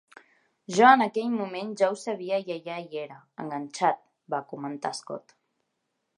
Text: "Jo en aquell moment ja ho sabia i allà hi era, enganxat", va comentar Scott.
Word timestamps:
"Jo 0.77 0.85
en 0.91 1.03
aquell 1.05 1.35
moment 1.41 1.75
ja 1.81 1.89
ho 1.93 1.99
sabia 2.05 2.39
i 2.47 2.57
allà 2.57 2.79
hi 2.87 2.99
era, 3.03 3.19
enganxat", 3.45 4.03
va 4.37 4.43
comentar 4.55 4.95
Scott. 5.03 5.39